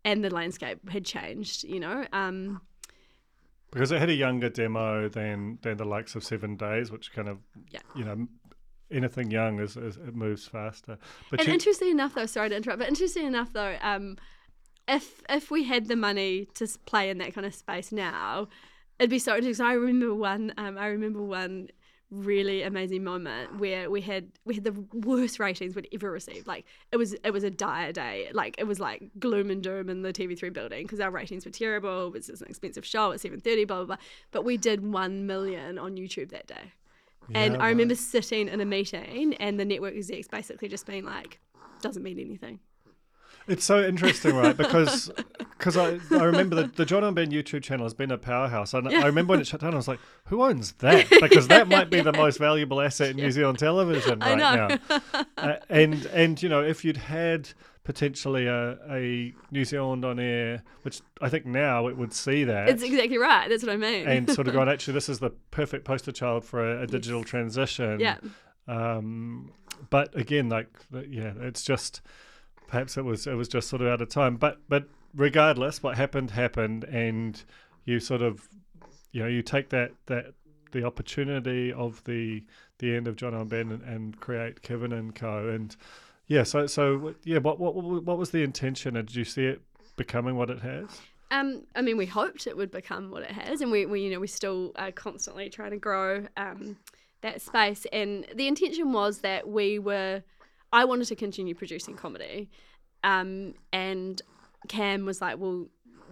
[0.04, 1.64] and the landscape had changed.
[1.64, 2.62] You know, um,
[3.72, 7.30] because it had a younger demo than than the likes of Seven Days, which kind
[7.30, 7.38] of
[7.72, 7.80] yeah.
[7.96, 8.28] you know
[8.92, 10.98] anything young is, is it moves faster.
[11.30, 14.18] But and you, interesting enough, though, sorry to interrupt, but interesting enough though, um,
[14.88, 18.48] if if we had the money to play in that kind of space now,
[19.00, 19.66] it'd be so interesting.
[19.66, 20.54] I remember one.
[20.58, 21.70] Um, I remember one
[22.12, 26.48] really amazing moment where we had we had the worst ratings we'd ever received.
[26.48, 28.30] Like it was it was a dire day.
[28.34, 31.52] Like it was like gloom and doom in the TV3 building because our ratings were
[31.52, 32.08] terrible.
[32.08, 33.66] It was an expensive show at seven thirty.
[33.66, 33.98] Blah blah blah.
[34.32, 36.74] But we did one million on YouTube that day.
[37.36, 41.40] And I remember sitting in a meeting and the network execs basically just being like,
[41.80, 42.60] doesn't mean anything.
[43.48, 44.56] It's so interesting, right?
[44.56, 45.12] Because
[45.58, 48.74] because I, I remember the, the Jono and Ben YouTube channel has been a powerhouse.
[48.74, 49.00] And yeah.
[49.00, 51.10] I remember when it shut down, I was like, who owns that?
[51.22, 54.78] Because that might be the most valuable asset in New Zealand television right now.
[55.38, 57.50] uh, and and you know, if you'd had
[57.84, 62.70] potentially a, a New Zealand on air, which I think now it would see that.
[62.70, 63.50] It's exactly right.
[63.50, 64.08] That's what I mean.
[64.08, 67.22] and sort of going, actually, this is the perfect poster child for a, a digital
[67.22, 67.30] yes.
[67.30, 68.00] transition.
[68.00, 68.18] Yeah.
[68.68, 69.52] Um,
[69.90, 70.68] but again, like,
[71.10, 72.02] yeah, it's just
[72.70, 74.38] perhaps it was it was just sort of out of time.
[74.38, 77.44] But but regardless, what happened happened, and
[77.86, 78.48] you sort of,
[79.12, 80.34] you know, you take that that
[80.72, 82.44] the opportunity of the
[82.78, 85.50] the end of Jono and Ben and, and create Kevin and Co.
[85.50, 85.76] and
[86.28, 89.62] yeah, so so yeah, what what what was the intention, and did you see it
[89.98, 91.02] becoming what it has?
[91.32, 94.12] Um, I mean, we hoped it would become what it has, and we, we you
[94.12, 96.78] know we still are constantly trying to grow um,
[97.22, 97.86] that space.
[97.92, 100.24] And the intention was that we were,
[100.72, 102.50] I wanted to continue producing comedy,
[103.04, 104.22] um, and
[104.68, 105.68] Cam was like, "Well,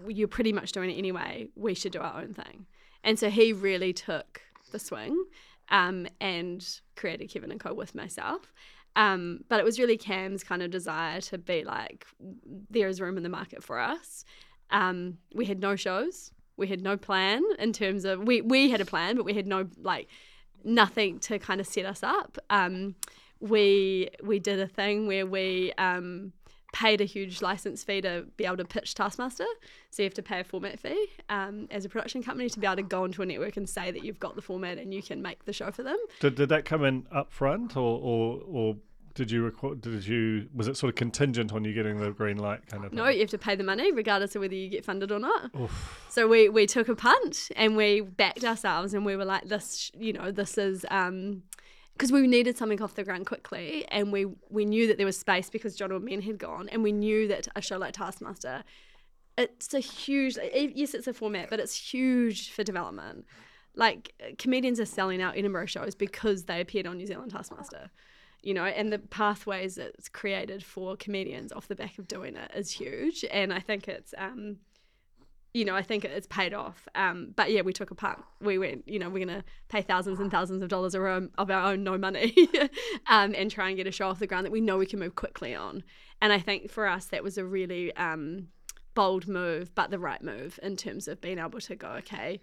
[0.08, 1.50] you're pretty much doing it anyway.
[1.56, 2.66] We should do our own thing."
[3.04, 4.42] And so he really took
[4.72, 5.26] the swing
[5.70, 8.54] um, and created Kevin and Co with myself.
[8.96, 12.08] Um, but it was really Cam's kind of desire to be like,
[12.70, 14.26] there is room in the market for us.
[14.72, 16.32] Um, we had no shows.
[16.58, 19.46] We had no plan in terms of we we had a plan, but we had
[19.46, 20.08] no like
[20.64, 22.40] nothing to kind of set us up.
[22.50, 22.96] Um,
[23.40, 26.34] we we did a thing where we um,
[26.74, 29.46] paid a huge license fee to be able to pitch Taskmaster.
[29.90, 32.68] So you have to pay a format fee um, as a production company to be
[32.68, 35.02] able to go into a network and say that you've got the format and you
[35.02, 35.98] can make the show for them.
[36.20, 38.76] Did, did that come in upfront or, or, or
[39.16, 42.38] did you record did you was it sort of contingent on you getting the green
[42.38, 42.98] light kind of thing?
[42.98, 45.50] no you have to pay the money regardless of whether you get funded or not
[45.60, 46.06] Oof.
[46.08, 49.90] so we we took a punt and we backed ourselves and we were like this
[49.98, 51.42] you know this is um
[51.98, 55.18] because we needed something off the ground quickly and we we knew that there was
[55.18, 58.64] space because John or Men had gone and we knew that a show like Taskmaster
[59.38, 63.26] it's a huge yes it's a format but it's huge for development.
[63.76, 67.90] Like comedians are selling out Edinburgh shows because they appeared on New Zealand Taskmaster
[68.44, 72.52] you know and the pathways it's created for comedians off the back of doing it
[72.56, 74.58] is huge and I think it's um
[75.58, 76.88] you know, I think it's paid off.
[76.94, 78.20] Um, but yeah, we took a punt.
[78.40, 81.52] We went, you know, we're going to pay thousands and thousands of dollars of our
[81.52, 82.36] own, no money
[83.08, 85.00] um, and try and get a show off the ground that we know we can
[85.00, 85.84] move quickly on.
[86.22, 88.50] And I think for us, that was a really um,
[88.94, 92.40] bold move, but the right move in terms of being able to go, okay,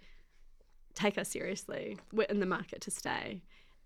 [0.93, 1.97] take us seriously.
[2.11, 3.43] We're in the market to stay.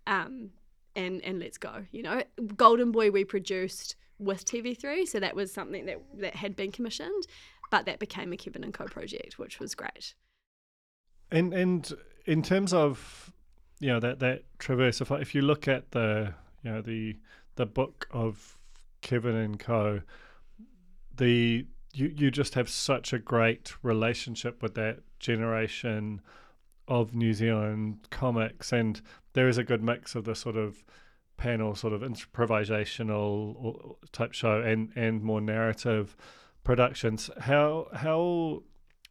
[0.07, 0.49] Um,
[0.95, 1.85] and, and let's go.
[1.91, 2.23] You know,
[2.55, 7.27] Golden Boy we produced with TV3, so that was something that, that had been commissioned
[7.69, 10.15] but that became a Kevin and Co project, which was great.
[11.31, 11.91] And and
[12.25, 13.31] in terms of
[13.79, 17.17] you know that that traverse, if if you look at the you know the
[17.55, 18.57] the book of
[19.01, 20.01] Kevin and Co,
[21.15, 26.21] the you you just have such a great relationship with that generation
[26.87, 29.01] of New Zealand comics, and
[29.33, 30.83] there is a good mix of the sort of
[31.37, 36.17] panel, sort of improvisational type show, and and more narrative
[36.63, 37.29] productions.
[37.39, 38.63] How how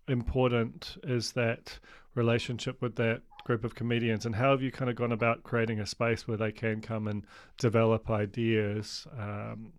[0.09, 1.79] important is that
[2.15, 5.81] relationship with that group of comedians, and how have you kind of gone about creating
[5.81, 7.25] a space where they can come and
[7.59, 9.07] develop ideas?
[9.19, 9.73] Um,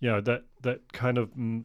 [0.00, 1.64] you know that that kind of m-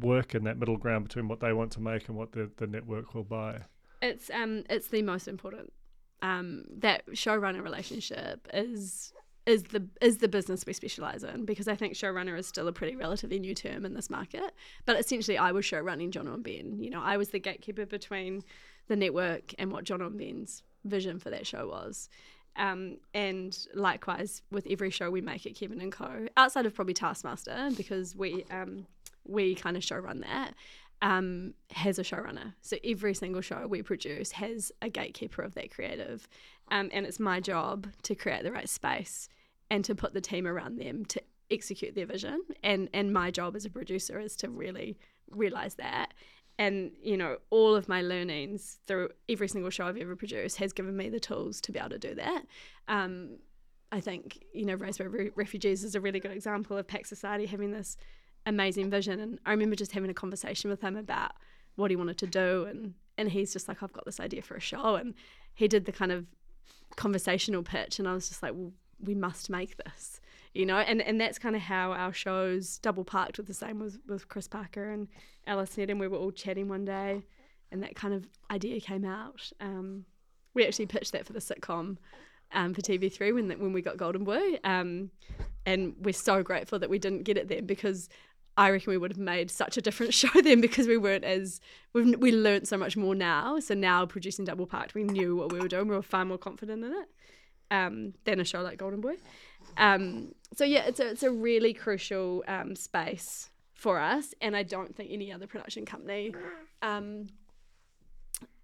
[0.00, 2.66] work in that middle ground between what they want to make and what the, the
[2.66, 3.62] network will buy.
[4.00, 5.72] It's um it's the most important.
[6.20, 9.12] Um, that showrunner relationship is
[9.44, 12.72] is the is the business we specialize in because I think showrunner is still a
[12.72, 14.54] pretty relatively new term in this market.
[14.86, 16.78] But essentially, I was showrunning Jono and Ben.
[16.78, 18.44] You know, I was the gatekeeper between
[18.88, 22.08] the network and what Jono and Ben's vision for that show was.
[22.56, 26.26] Um, and likewise with every show we make at Kevin and Co.
[26.36, 28.86] Outside of probably Taskmaster because we um,
[29.26, 30.54] we kind of showrun that.
[31.00, 32.54] Um, has a showrunner.
[32.60, 36.28] So every single show we produce has a gatekeeper of that creative.
[36.70, 39.28] Um, and it's my job to create the right space
[39.70, 42.42] and to put the team around them to execute their vision.
[42.62, 44.98] And, and my job as a producer is to really
[45.30, 46.14] realize that.
[46.58, 50.72] And, you know, all of my learnings through every single show I've ever produced has
[50.72, 52.44] given me the tools to be able to do that.
[52.88, 53.38] Um,
[53.90, 57.72] I think, you know, Raspberry Refugees is a really good example of Pax Assadi having
[57.72, 57.96] this
[58.46, 59.20] amazing vision.
[59.20, 61.32] And I remember just having a conversation with him about
[61.76, 62.64] what he wanted to do.
[62.64, 64.96] And, and he's just like, I've got this idea for a show.
[64.96, 65.14] And
[65.54, 66.26] he did the kind of
[66.96, 67.98] conversational pitch.
[67.98, 70.20] And I was just like, well, we must make this,
[70.54, 70.78] you know?
[70.78, 74.28] And, and that's kind of how our shows double parked with the same with, with
[74.28, 75.08] Chris Parker and
[75.46, 75.92] Alice Snedden.
[75.92, 77.22] And we were all chatting one day
[77.72, 79.50] and that kind of idea came out.
[79.60, 80.04] Um,
[80.54, 81.96] we actually pitched that for the sitcom
[82.52, 85.10] um, for TV3 when when we got Golden Boy, um,
[85.64, 88.08] and we're so grateful that we didn't get it then because
[88.56, 91.60] I reckon we would have made such a different show then because we weren't as
[91.92, 93.58] we we learned so much more now.
[93.60, 95.88] So now producing Double Parked, we knew what we were doing.
[95.88, 97.08] We were far more confident in it
[97.70, 99.14] um, than a show like Golden Boy.
[99.76, 104.62] Um, so yeah, it's a it's a really crucial um, space for us, and I
[104.62, 106.34] don't think any other production company.
[106.82, 107.28] Um,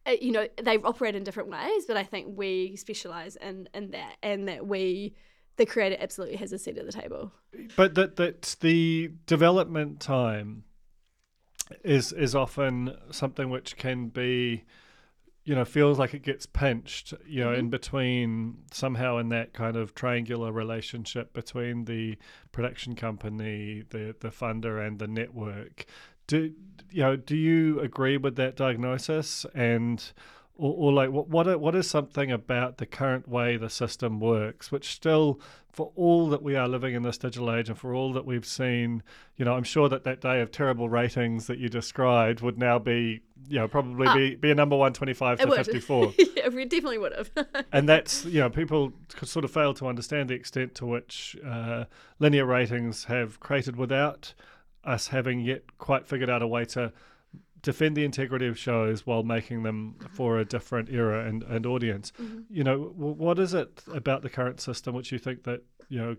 [0.07, 3.90] uh, you know, they operate in different ways, but I think we specialize in in
[3.92, 5.14] that, and that we
[5.58, 7.32] the creator absolutely has a seat at the table.
[7.76, 10.64] But that that the development time
[11.84, 14.64] is is often something which can be
[15.44, 17.60] you know feels like it gets pinched you know mm-hmm.
[17.60, 22.16] in between somehow in that kind of triangular relationship between the
[22.52, 25.84] production company the the funder and the network
[26.26, 26.52] do
[26.90, 30.12] you know do you agree with that diagnosis and
[30.58, 34.70] or, or like what what what is something about the current way the system works,
[34.70, 35.40] which still,
[35.72, 38.44] for all that we are living in this digital age and for all that we've
[38.44, 39.02] seen,
[39.36, 42.80] you know, I'm sure that that day of terrible ratings that you described would now
[42.80, 46.12] be, you know, probably uh, be, be a number one twenty five to fifty four.
[46.36, 47.30] yeah, we definitely would have.
[47.72, 48.92] and that's you know people
[49.22, 51.84] sort of fail to understand the extent to which uh,
[52.18, 54.34] linear ratings have created without
[54.82, 56.92] us having yet quite figured out a way to
[57.68, 62.14] defend the integrity of shows while making them for a different era and, and audience.
[62.18, 62.38] Mm-hmm.
[62.48, 66.16] You know, what is it about the current system which you think that, you know,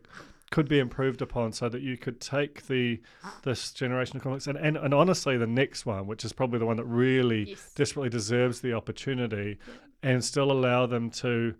[0.51, 3.01] could be improved upon so that you could take the
[3.41, 6.67] this generation of comics and, and, and honestly the next one, which is probably the
[6.67, 7.71] one that really yes.
[7.73, 9.73] desperately deserves the opportunity yeah.
[10.11, 11.55] and still allow them to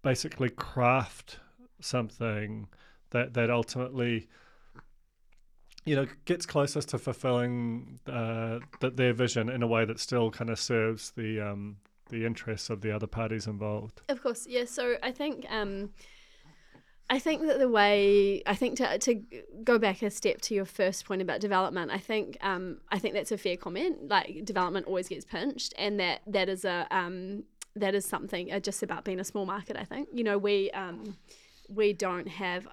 [0.00, 1.40] basically craft
[1.78, 2.68] something
[3.10, 4.28] that that ultimately
[5.84, 10.50] you know, gets closest to fulfilling uh, their vision in a way that still kind
[10.50, 11.76] of serves the um,
[12.10, 14.00] the interests of the other parties involved.
[14.08, 14.64] Of course, yeah.
[14.64, 15.90] So I think um,
[17.10, 19.22] I think that the way I think to to
[19.62, 23.14] go back a step to your first point about development, I think um, I think
[23.14, 24.08] that's a fair comment.
[24.08, 27.44] Like development always gets pinched, and that that is a um,
[27.76, 29.76] that is something uh, just about being a small market.
[29.76, 31.16] I think you know we um,
[31.68, 32.66] we don't have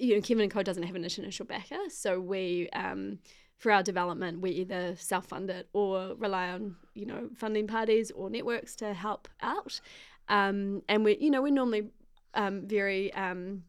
[0.00, 3.18] you know, Kevin and Co doesn't have an initial backer, so we um,
[3.58, 8.10] for our development we either self fund it or rely on you know funding parties
[8.10, 9.80] or networks to help out.
[10.28, 11.88] Um, and we you know we're normally
[12.34, 13.64] um, very um,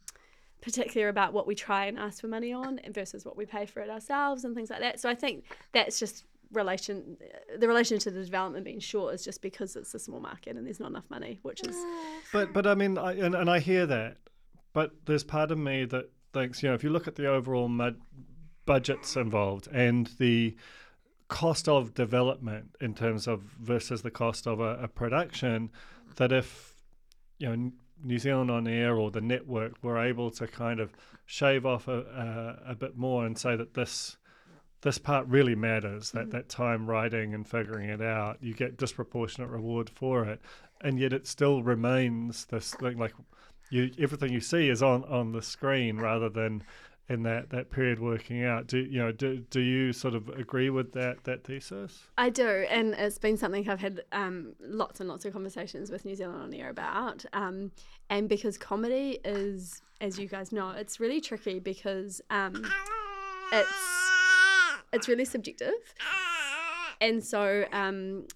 [0.61, 3.81] particular about what we try and ask for money on versus what we pay for
[3.81, 4.99] it ourselves and things like that.
[4.99, 7.17] So I think that's just relation
[7.59, 10.65] the relation to the development being short is just because it's a small market and
[10.65, 11.77] there's not enough money which is
[12.33, 14.17] but but i mean I, and, and i hear that
[14.73, 16.61] but there's part of me that thanks.
[16.63, 17.99] You know, if you look at the overall mud
[18.65, 20.55] budgets involved and the
[21.27, 25.71] cost of development in terms of versus the cost of a, a production,
[26.17, 26.75] that if
[27.37, 27.71] you know
[28.03, 30.93] New Zealand on air or the network were able to kind of
[31.25, 34.17] shave off a, a, a bit more and say that this
[34.81, 36.31] this part really matters that mm-hmm.
[36.31, 40.41] that time writing and figuring it out you get disproportionate reward for it
[40.81, 43.13] and yet it still remains this thing like
[43.71, 46.63] you everything you see is on on the screen rather than
[47.11, 48.67] in that, that period working out.
[48.67, 49.11] Do you know?
[49.11, 52.03] Do, do you sort of agree with that that thesis?
[52.17, 56.05] I do, and it's been something I've had um, lots and lots of conversations with
[56.05, 57.25] New Zealand on air about.
[57.33, 57.71] Um,
[58.09, 62.65] and because comedy is, as you guys know, it's really tricky because um,
[63.51, 64.11] it's
[64.93, 65.73] it's really subjective.
[67.01, 68.27] And so, um,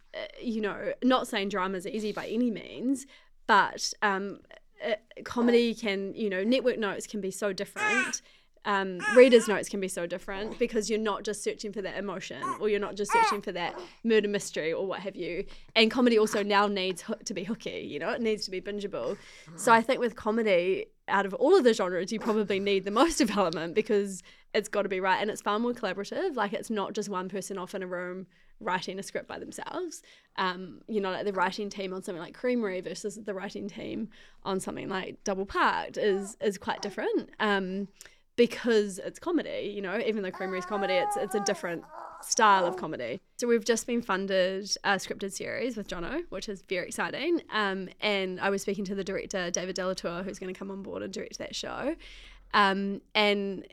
[0.41, 3.05] you know, not saying drama is easy by any means,
[3.47, 4.39] but um,
[4.83, 8.21] uh, comedy can, you know, network notes can be so different.
[8.65, 12.41] um, readers' notes can be so different because you're not just searching for that emotion
[12.59, 15.45] or you're not just searching for that murder mystery or what have you.
[15.75, 18.59] And comedy also now needs ho- to be hooky, you know, it needs to be
[18.61, 19.17] bingeable.
[19.55, 22.91] So I think with comedy, out of all of the genres, you probably need the
[22.91, 24.23] most development because
[24.55, 26.35] it's got to be right and it's far more collaborative.
[26.35, 28.25] Like it's not just one person off in a room
[28.59, 30.01] writing a script by themselves.
[30.37, 34.09] Um, you know, like the writing team on something like Creamerie versus the writing team
[34.43, 37.29] on something like Double Parked is is quite different.
[37.39, 37.87] Um,
[38.35, 41.83] because it's comedy, you know, even though Creamerie is comedy, it's it's a different
[42.21, 43.21] style of comedy.
[43.37, 47.41] So we've just been funded a scripted series with Jono, which is very exciting.
[47.53, 50.71] Um, and I was speaking to the director David de Lautour, who's going to come
[50.71, 51.95] on board and direct that show.
[52.53, 53.65] Um, and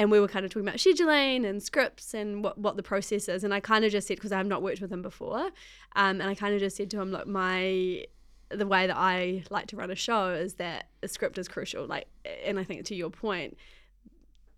[0.00, 3.28] and we were kind of talking about scheduling and scripts and what, what the process
[3.28, 3.44] is.
[3.44, 5.50] And I kind of just said, because I have not worked with him before,
[5.94, 8.06] um, and I kind of just said to him, look, my
[8.48, 11.86] the way that I like to run a show is that a script is crucial.
[11.86, 12.08] Like,
[12.46, 13.58] and I think to your point,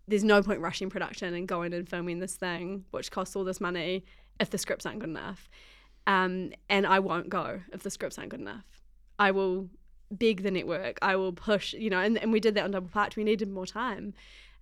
[0.07, 3.59] there's no point rushing production and going and filming this thing, which costs all this
[3.59, 4.05] money,
[4.39, 5.49] if the scripts aren't good enough.
[6.07, 8.63] Um, and I won't go if the scripts aren't good enough.
[9.19, 9.69] I will
[10.09, 10.99] beg the network.
[11.01, 13.17] I will push, you know, and, and we did that on Double Parked.
[13.17, 14.13] We needed more time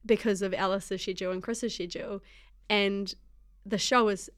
[0.06, 2.22] because of Alice's schedule and Chris's schedule.
[2.70, 3.14] And
[3.66, 4.30] the show is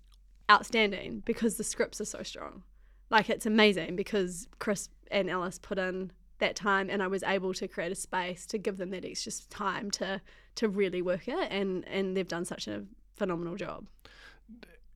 [0.51, 2.63] outstanding because the scripts are so strong.
[3.09, 7.53] Like it's amazing because Chris and Alice put in that time and I was able
[7.53, 10.21] to create a space to give them that extra time to
[10.55, 12.83] to really work it and and they've done such a
[13.15, 13.85] phenomenal job.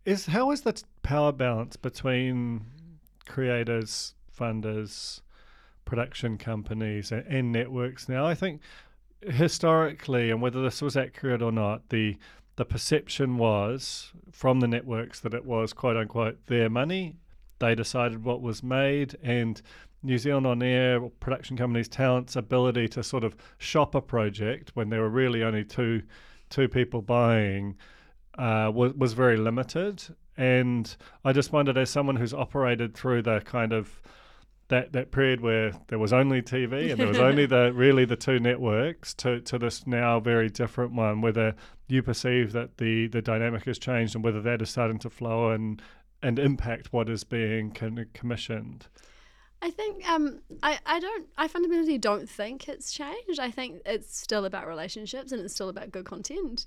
[0.06, 2.66] Is how is the power balance between
[3.28, 5.22] creators, funders,
[5.86, 8.26] production companies and, and networks now?
[8.26, 8.62] I think
[9.22, 12.18] historically and whether this was accurate or not, the
[12.56, 17.16] the perception was from the networks that it was quote unquote their money.
[17.60, 19.62] They decided what was made and
[20.04, 24.90] New Zealand On Air production companies' talent's ability to sort of shop a project when
[24.90, 26.04] there were really only two
[26.50, 27.76] two people buying
[28.38, 30.04] uh, was was very limited.
[30.38, 30.96] And
[31.26, 34.02] I just wondered, as someone who's operated through the kind of
[34.70, 38.16] that, that period where there was only TV and there was only the really the
[38.16, 41.56] two networks to, to this now very different one, whether
[41.88, 45.52] you perceive that the, the dynamic has changed and whether that is starting to flow
[45.52, 45.82] and
[46.24, 48.88] and impact what is being con- commissioned.
[49.62, 53.40] I think um, I, I don't I fundamentally don't think it's changed.
[53.40, 56.66] I think it's still about relationships and it's still about good content.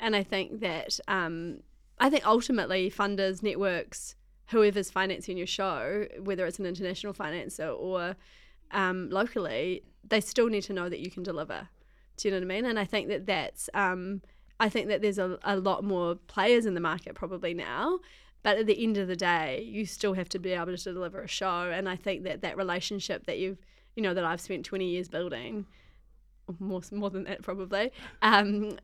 [0.00, 1.60] And I think that um,
[2.00, 4.16] I think ultimately funders, networks,
[4.52, 8.16] whoever's financing your show, whether it's an international financer or
[8.70, 11.68] um, locally, they still need to know that you can deliver.
[12.16, 12.64] Do you know what I mean?
[12.64, 14.22] And I think that that's um,
[14.60, 17.98] I think that there's a, a lot more players in the market probably now
[18.42, 21.22] but at the end of the day, you still have to be able to deliver
[21.22, 21.70] a show.
[21.72, 23.58] And I think that that relationship that you've,
[23.94, 25.66] you know, that I've spent 20 years building,
[26.58, 28.78] more more than that probably, um,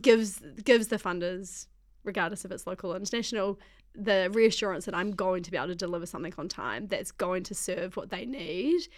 [0.00, 1.66] gives gives the funders,
[2.02, 3.58] regardless if it's local or international,
[3.96, 7.42] the reassurance that I'm going to be able to deliver something on time that's going
[7.44, 8.88] to serve what they need.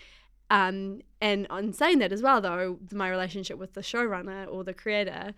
[0.51, 4.75] Um, and on saying that as well, though, my relationship with the showrunner or the
[4.75, 5.35] creator,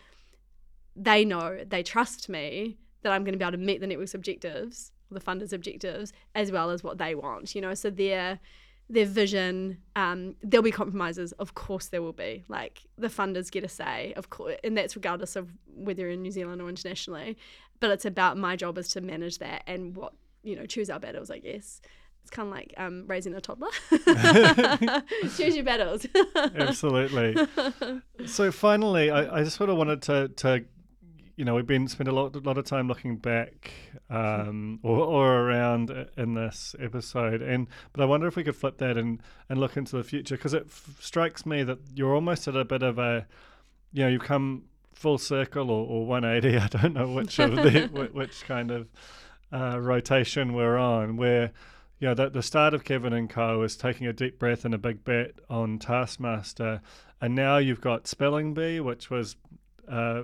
[0.96, 4.14] they know, they trust me that I'm going to be able to meet the network's
[4.14, 7.54] objectives, the funders' objectives, as well as what they want.
[7.54, 8.38] You know, so their
[8.88, 11.30] their vision, um, there'll be compromises.
[11.32, 12.44] Of course, there will be.
[12.48, 16.30] Like the funders get a say, of course, and that's regardless of whether in New
[16.30, 17.36] Zealand or internationally.
[17.80, 20.12] But it's about my job is to manage that and what
[20.42, 21.30] you know, choose our battles.
[21.30, 21.80] I guess
[22.22, 23.68] it's kind of like um, raising a toddler.
[25.36, 26.06] Choose your battles.
[26.36, 27.36] Absolutely.
[28.26, 30.64] So finally, I, I just sort of wanted to to
[31.36, 33.72] you know, we've been spent a lot, a lot of time looking back
[34.10, 38.76] um, or, or around in this episode, and but I wonder if we could flip
[38.78, 42.46] that and and look into the future because it f- strikes me that you're almost
[42.46, 43.26] at a bit of a,
[43.90, 44.64] you know, you've come
[45.00, 46.58] full circle or, or 180.
[46.62, 48.88] I don't know which of the which kind of
[49.52, 51.52] uh, rotation we're on, where
[51.98, 54.74] you know, the, the start of Kevin and Co is taking a deep breath and
[54.74, 56.80] a big bet on Taskmaster,
[57.20, 59.36] and now you've got Spelling Bee, which was
[59.88, 60.22] uh,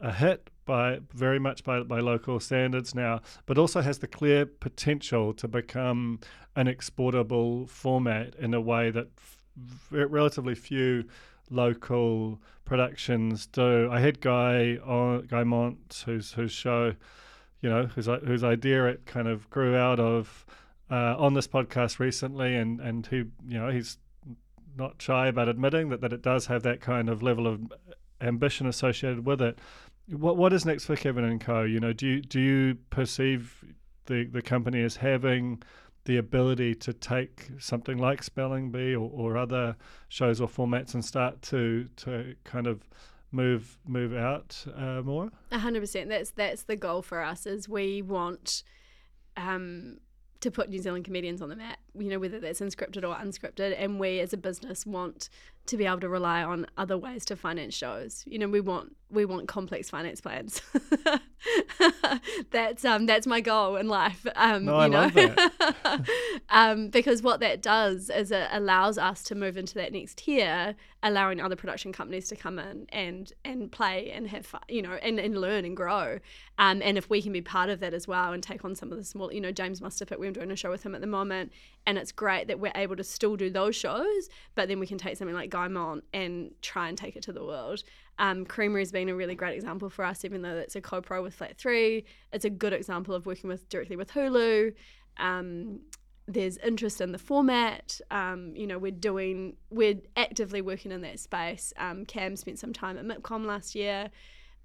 [0.00, 4.44] a hit by very much by, by local standards now, but also has the clear
[4.44, 6.20] potential to become
[6.54, 9.42] an exportable format in a way that f-
[9.90, 11.04] relatively few
[11.50, 13.88] local productions do.
[13.90, 16.94] I had Guy on Guy Mont, whose whose show,
[17.60, 20.44] you know, whose whose idea it kind of grew out of
[20.90, 23.98] uh, on this podcast recently, and and he you know he's
[24.76, 27.60] not shy about admitting that that it does have that kind of level of
[28.20, 29.58] ambition associated with it.
[30.08, 31.62] What what is next for Kevin and Co?
[31.62, 33.64] You know, do you do you perceive
[34.06, 35.62] the the company as having
[36.06, 39.76] the ability to take something like Spelling Bee or, or other
[40.08, 42.88] shows or formats and start to to kind of
[43.30, 45.30] move move out uh, more?
[45.52, 46.08] Hundred percent.
[46.08, 47.46] That's that's the goal for us.
[47.46, 48.62] Is we want
[49.36, 49.98] um,
[50.40, 51.78] to put New Zealand comedians on the map.
[51.98, 55.28] You know, whether that's unscripted or unscripted, and we as a business want
[55.66, 58.22] to be able to rely on other ways to finance shows.
[58.26, 60.60] You know, we want we want complex finance plans.
[62.50, 64.26] that's um that's my goal in life.
[64.36, 64.98] Um, No, you I know?
[65.00, 66.08] love that.
[66.50, 70.74] um, because what that does is it allows us to move into that next tier,
[71.02, 74.94] allowing other production companies to come in and and play and have fun, you know,
[75.02, 76.18] and, and learn and grow.
[76.58, 78.90] Um, and if we can be part of that as well and take on some
[78.90, 81.06] of the small, you know, James Mustapic, we're doing a show with him at the
[81.06, 81.52] moment,
[81.86, 84.98] and it's great that we're able to still do those shows, but then we can
[84.98, 87.82] take something like Guy Mont and try and take it to the world.
[88.18, 91.22] Um, Creamerie has been a really great example for us, even though it's a co-pro
[91.22, 92.04] with Flat Three.
[92.32, 94.72] It's a good example of working with directly with Hulu.
[95.18, 95.80] Um,
[96.26, 98.00] there's interest in the format.
[98.10, 101.72] Um, you know, we're doing, we're actively working in that space.
[101.76, 104.10] Um, Cam spent some time at MIPCOM last year.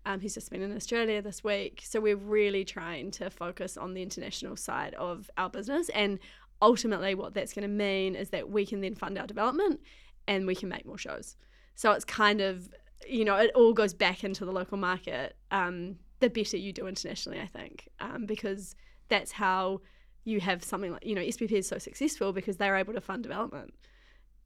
[0.05, 1.81] Um, he's just been in Australia this week.
[1.83, 5.89] So we're really trying to focus on the international side of our business.
[5.89, 6.17] And
[6.61, 9.79] ultimately, what that's going to mean is that we can then fund our development
[10.27, 11.35] and we can make more shows.
[11.75, 12.69] So it's kind of,
[13.07, 15.35] you know, it all goes back into the local market.
[15.49, 18.75] Um, the better you do internationally, I think, um, because
[19.09, 19.81] that's how
[20.23, 23.23] you have something like, you know, SPP is so successful because they're able to fund
[23.23, 23.73] development.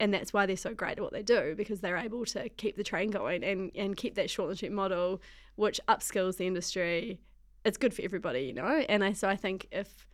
[0.00, 2.76] And that's why they're so great at what they do because they're able to keep
[2.76, 5.22] the train going and, and keep that short and cheap model,
[5.56, 7.20] which upskills the industry.
[7.64, 8.84] It's good for everybody, you know.
[8.88, 10.06] And I, so I think if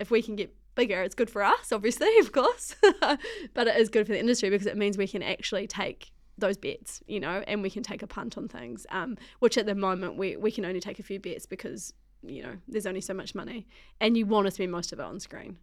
[0.00, 2.76] if we can get bigger, it's good for us, obviously, of course,
[3.54, 6.56] but it is good for the industry because it means we can actually take those
[6.56, 9.74] bets, you know, and we can take a punt on things, um, which at the
[9.74, 11.92] moment we, we can only take a few bets because,
[12.22, 13.66] you know, there's only so much money
[14.00, 15.58] and you want to spend most of it on screen.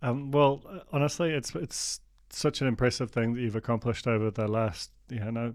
[0.00, 4.48] Um, well, uh, honestly, it's it's such an impressive thing that you've accomplished over the
[4.48, 5.54] last, you know,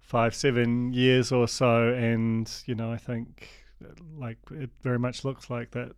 [0.00, 3.48] five seven years or so, and you know, I think
[4.16, 5.92] like it very much looks like that.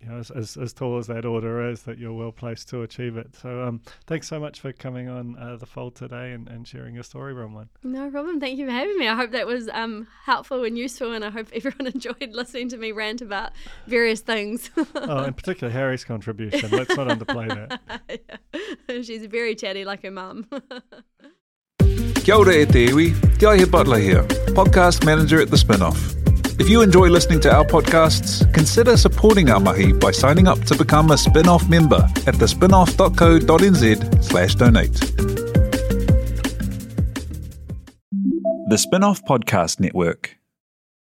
[0.00, 2.82] You know, as, as, as tall as that order is, that you're well placed to
[2.82, 3.34] achieve it.
[3.40, 6.94] So, um, thanks so much for coming on uh, the fold today and, and sharing
[6.94, 7.68] your story, Bronwynn.
[7.82, 8.38] No problem.
[8.38, 9.08] Thank you for having me.
[9.08, 12.76] I hope that was um, helpful and useful, and I hope everyone enjoyed listening to
[12.76, 13.52] me rant about
[13.86, 14.70] various things.
[14.94, 16.70] oh, in particular, Harry's contribution.
[16.70, 18.00] Let's not underplay that.
[18.88, 19.02] yeah.
[19.02, 20.46] She's very chatty, like her mum.
[22.24, 24.22] Kia ora e te iwi, Te Aihe Butler here,
[24.56, 26.33] podcast manager at The Spinoff.
[26.56, 30.76] If you enjoy listening to our podcasts, consider supporting our mahi by signing up to
[30.76, 34.92] become a spin-off member at thespinoff.co.nz slash donate.
[38.68, 40.38] The Spinoff Podcast Network.